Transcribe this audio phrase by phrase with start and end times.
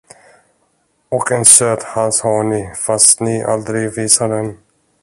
[1.09, 4.57] Och en söt hals har ni, fast ni aldrig visar den.